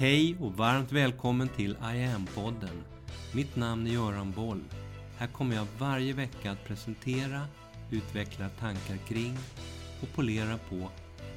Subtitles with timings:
[0.00, 2.82] Hej och varmt välkommen till I am-podden.
[3.34, 4.60] Mitt namn är Göran Boll.
[5.18, 7.40] Här kommer jag varje vecka att presentera,
[7.90, 9.36] utveckla tankar kring
[10.02, 10.76] och polera på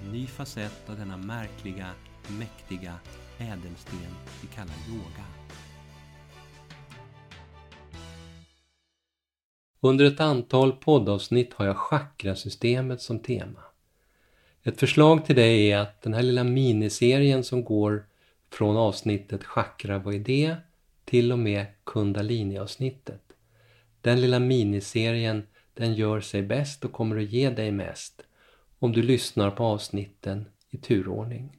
[0.04, 1.90] en ny facett av denna märkliga,
[2.40, 2.94] mäktiga
[3.38, 5.26] ädelsten vi kallar yoga.
[9.80, 13.60] Under ett antal poddavsnitt har jag chakrasystemet som tema.
[14.64, 18.06] Ett förslag till dig är att den här lilla miniserien som går
[18.54, 20.56] från avsnittet Chakra, vad är det?
[21.06, 23.22] till och med Kundalini-avsnittet.
[24.02, 28.22] Den lilla miniserien den gör sig bäst och kommer att ge dig mest
[28.80, 31.58] om du lyssnar på avsnitten i turordning.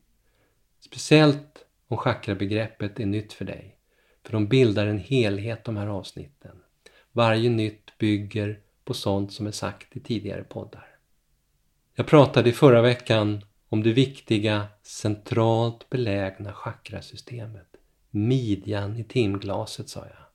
[0.80, 3.76] Speciellt om chakrabegreppet är nytt för dig,
[4.22, 6.56] för de bildar en helhet de här avsnitten.
[7.12, 10.88] Varje nytt bygger på sånt som är sagt i tidigare poddar.
[11.94, 13.44] Jag pratade i förra veckan
[13.74, 17.76] om det viktiga centralt belägna chakrasystemet.
[18.10, 20.26] Midjan i timglaset sa jag.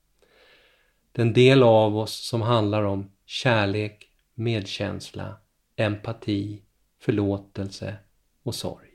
[1.11, 5.37] Den del av oss som handlar om kärlek, medkänsla,
[5.75, 6.61] empati,
[7.01, 7.95] förlåtelse
[8.43, 8.89] och sorg.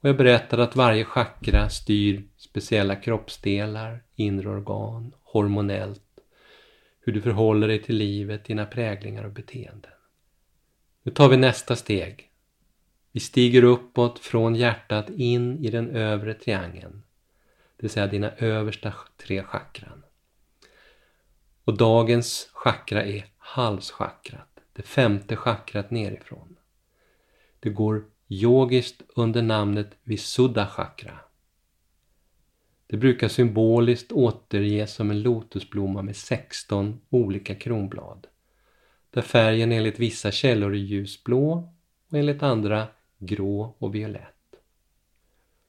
[0.00, 6.20] Och jag berättade att varje chakra styr speciella kroppsdelar, inre organ, hormonellt,
[7.00, 9.92] hur du förhåller dig till livet, dina präglingar och beteenden.
[11.02, 12.28] Nu tar vi nästa steg.
[13.12, 17.02] Vi stiger uppåt från hjärtat in i den övre triangeln,
[17.76, 20.02] det vill säga dina översta tre chakran.
[21.64, 26.56] Och dagens chakra är halschakrat, det femte chakrat nerifrån.
[27.60, 31.18] Det går yogiskt under namnet Visuddha chakra.
[32.86, 38.26] Det brukar symboliskt återges som en lotusblomma med 16 olika kronblad
[39.10, 41.72] där färgen enligt vissa källor är ljusblå
[42.08, 42.88] och enligt andra
[43.22, 44.34] grå och violett.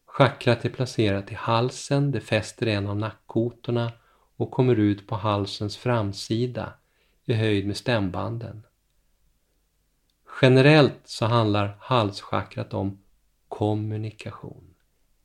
[0.05, 3.91] Chakrat är placerat i halsen, det fäster en av nackkotorna
[4.35, 6.73] och kommer ut på halsens framsida
[7.25, 8.63] i höjd med stämbanden.
[10.41, 13.03] Generellt så handlar halschakrat om
[13.47, 14.73] kommunikation.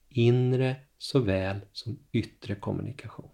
[0.08, 3.30] Inre såväl som yttre kommunikation.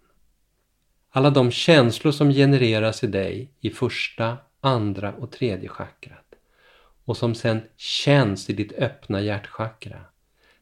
[1.09, 6.24] Alla de känslor som genereras i dig i första, andra och tredje chakrat
[7.05, 10.05] och som sen känns i ditt öppna hjärtchakra.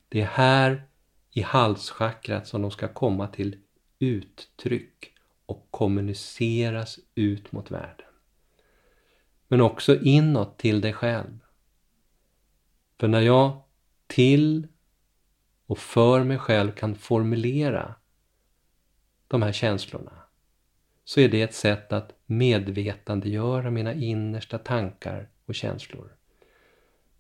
[0.09, 0.83] Det är här
[1.31, 3.57] i halschakrat som de ska komma till
[3.99, 5.13] uttryck
[5.45, 8.07] och kommuniceras ut mot världen.
[9.47, 11.39] Men också inåt till dig själv.
[12.99, 13.61] För när jag
[14.07, 14.67] till
[15.65, 17.95] och för mig själv kan formulera
[19.27, 20.23] de här känslorna
[21.05, 26.15] så är det ett sätt att medvetandegöra mina innersta tankar och känslor.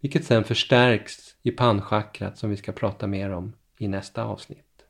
[0.03, 4.85] Vilket sen förstärks i pannchakrat som vi ska prata mer om i nästa avsnitt.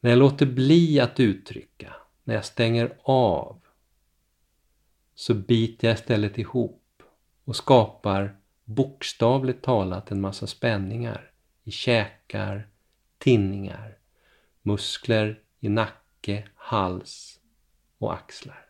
[0.00, 1.94] När jag låter bli att uttrycka,
[2.24, 3.60] när jag stänger av,
[5.14, 7.02] så biter jag istället ihop
[7.44, 11.30] och skapar bokstavligt talat en massa spänningar
[11.64, 12.68] i käkar,
[13.18, 13.98] tinningar,
[14.62, 17.40] muskler i nacke, hals
[17.98, 18.66] och axlar.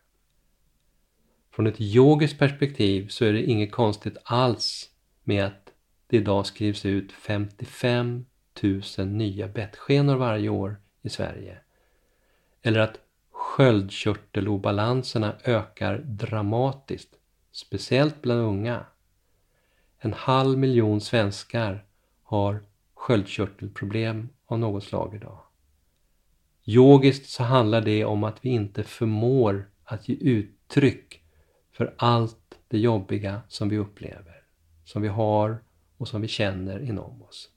[1.50, 4.88] Från ett yogiskt perspektiv så är det inget konstigt alls
[5.24, 5.72] med att
[6.06, 8.26] det idag skrivs ut 55
[8.62, 11.58] 000 nya bettskenor varje år i Sverige.
[12.62, 12.98] Eller att
[13.30, 17.14] sköldkörtelobalanserna ökar dramatiskt,
[17.52, 18.84] speciellt bland unga.
[19.98, 21.84] En halv miljon svenskar
[22.22, 22.60] har
[22.94, 25.38] sköldkörtelproblem av något slag idag.
[26.64, 31.22] Yogiskt så handlar det om att vi inte förmår att ge uttryck
[31.72, 34.41] för allt det jobbiga som vi upplever,
[34.84, 35.62] som vi har
[35.96, 37.48] och som vi känner inom oss.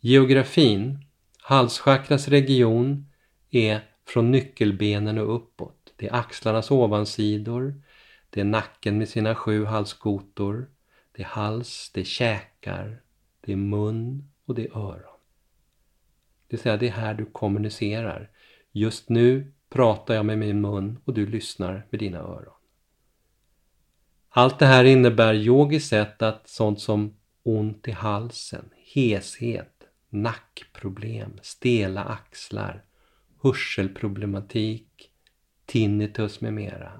[0.00, 0.98] Geografin,
[1.38, 3.06] halschakras region,
[3.50, 5.92] är från nyckelbenen och uppåt.
[5.96, 7.82] Det är axlarnas ovansidor,
[8.30, 10.70] det är nacken med sina sju halskotor,
[11.12, 13.02] det är hals, det är käkar,
[13.40, 15.18] det är mun och det är öron.
[16.46, 18.30] Det vill säga, det är här du kommunicerar.
[18.72, 22.53] Just nu pratar jag med min mun och du lyssnar med dina öron.
[24.36, 32.04] Allt det här innebär yogiskt sett att sånt som ont i halsen, heshet, nackproblem, stela
[32.04, 32.84] axlar,
[33.42, 35.10] hörselproblematik,
[35.66, 36.92] tinnitus med mera,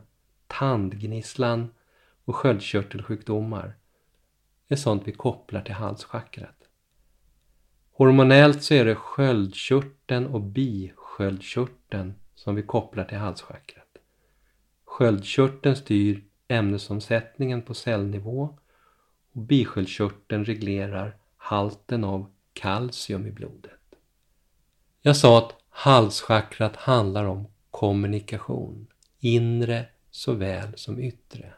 [0.47, 1.71] tandgnisslan
[2.25, 3.77] och sköldkörtelsjukdomar
[4.69, 6.69] är sånt vi kopplar till halschakrat.
[7.93, 13.99] Hormonellt så är det sköldkörteln och bisköldkörteln som vi kopplar till halschakrat.
[14.85, 18.59] Sköldkörteln styr ämnesomsättningen på cellnivå
[19.33, 23.81] och bisköldkörteln reglerar halten av kalcium i blodet.
[25.03, 28.87] Jag sa att halschakrat handlar om kommunikation,
[29.21, 31.55] inre såväl som yttre.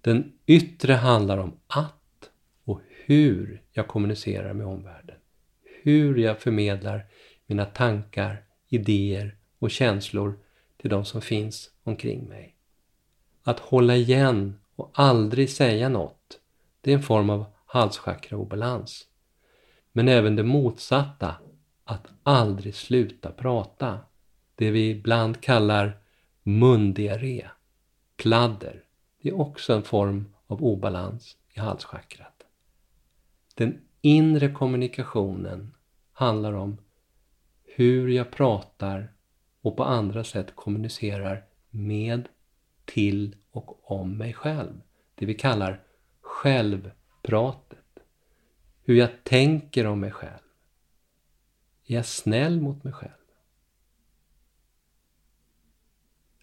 [0.00, 2.30] Den yttre handlar om att
[2.64, 5.16] och hur jag kommunicerar med omvärlden.
[5.82, 7.06] Hur jag förmedlar
[7.46, 10.38] mina tankar, idéer och känslor
[10.76, 12.53] till de som finns omkring mig.
[13.46, 16.40] Att hålla igen och aldrig säga något,
[16.80, 19.06] det är en form av halschakra-obalans.
[19.92, 21.34] Men även det motsatta,
[21.84, 23.98] att aldrig sluta prata,
[24.54, 25.98] det vi ibland kallar
[26.42, 27.48] mundiarré,
[28.16, 28.84] pladder,
[29.22, 32.42] det är också en form av obalans i halschakrat.
[33.54, 35.74] Den inre kommunikationen
[36.12, 36.78] handlar om
[37.64, 39.12] hur jag pratar
[39.60, 42.28] och på andra sätt kommunicerar med,
[42.84, 44.80] till och om mig själv.
[45.14, 45.80] Det vi kallar
[46.20, 47.78] självpratet.
[48.84, 50.44] Hur jag tänker om mig själv.
[51.86, 53.10] Är jag snäll mot mig själv?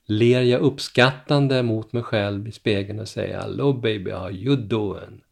[0.05, 5.23] Ler jag uppskattande mot mig själv i spegeln och säger Hello baby, how you doing?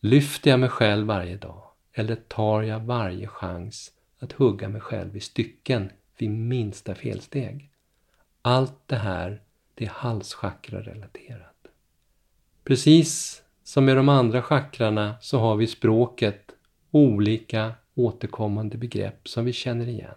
[0.00, 1.62] Lyfter jag mig själv varje dag?
[1.92, 7.70] Eller tar jag varje chans att hugga mig själv i stycken vid minsta felsteg?
[8.42, 9.42] Allt det här,
[9.80, 11.68] det är halschakra-relaterat.
[12.64, 16.50] Precis som med de andra chakrarna så har vi språket
[16.90, 20.14] olika återkommande begrepp som vi känner igen.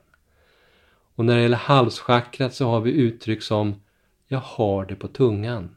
[1.15, 3.81] Och när det gäller halschakrat så har vi uttryck som
[4.27, 5.75] Jag har det på tungan.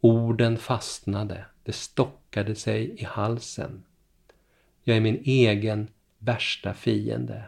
[0.00, 3.84] Orden fastnade, det stockade sig i halsen.
[4.82, 5.88] Jag är min egen
[6.18, 7.44] värsta fiende.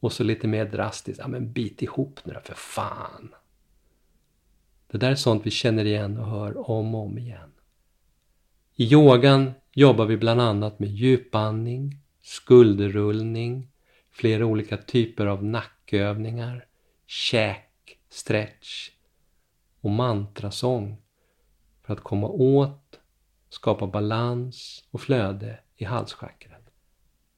[0.00, 3.34] Och så lite mer drastiskt, ja men bit ihop nu då för fan.
[4.94, 7.52] Det där är sånt vi känner igen och hör om och om igen.
[8.76, 13.68] I yogan jobbar vi bland annat med djupandning, skulderrullning,
[14.10, 16.66] flera olika typer av nackövningar,
[17.06, 18.90] käk, stretch
[19.80, 20.96] och mantrasång
[21.82, 23.00] för att komma åt,
[23.48, 26.70] skapa balans och flöde i halschakrat.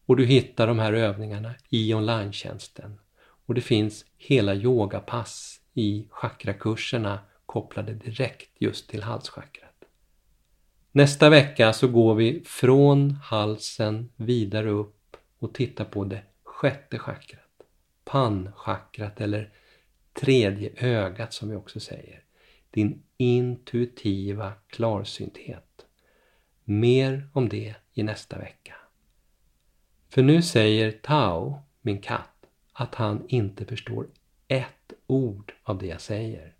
[0.07, 2.99] Och du hittar de här övningarna i online-tjänsten.
[3.47, 7.19] Och det finns hela yogapass i chakrakurserna
[7.57, 9.85] kopplade direkt just till halschakrat.
[10.93, 17.63] Nästa vecka så går vi från halsen vidare upp och tittar på det sjätte chakrat.
[18.05, 19.53] Pannchakrat eller
[20.13, 22.25] tredje ögat som vi också säger.
[22.71, 25.87] Din intuitiva klarsynthet.
[26.65, 28.75] Mer om det i nästa vecka.
[30.09, 34.07] För nu säger Tao, min katt, att han inte förstår
[34.49, 36.56] ett ord av det jag säger.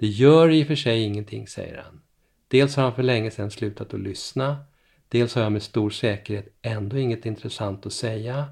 [0.00, 2.00] Det gör i och för sig ingenting, säger han.
[2.48, 4.64] Dels har han för länge sedan slutat att lyssna,
[5.08, 8.46] dels har jag med stor säkerhet ändå inget intressant att säga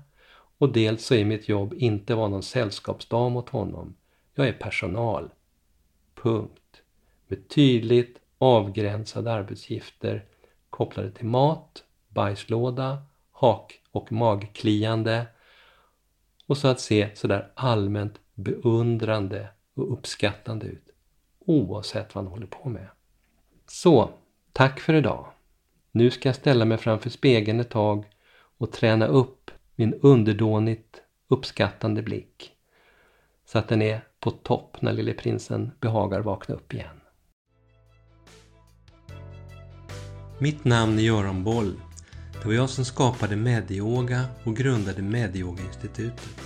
[0.58, 3.96] och dels så är mitt jobb inte vara någon sällskapsdam åt honom.
[4.34, 5.30] Jag är personal.
[6.14, 6.82] Punkt.
[7.28, 10.24] Med tydligt avgränsade arbetsuppgifter
[10.70, 13.02] kopplade till mat, bajslåda,
[13.32, 15.26] hak och magkliande
[16.46, 20.85] och så att se sådär allmänt beundrande och uppskattande ut
[21.46, 22.88] oavsett vad han håller på med.
[23.66, 24.10] Så,
[24.52, 25.26] tack för idag.
[25.92, 28.04] Nu ska jag ställa mig framför spegeln ett tag
[28.58, 32.52] och träna upp min underdånigt uppskattande blick
[33.46, 37.00] så att den är på topp när lille prinsen behagar vakna upp igen.
[40.38, 41.80] Mitt namn är Göran Boll.
[42.32, 46.45] Det var jag som skapade Medioga och grundade Medioga-institutet.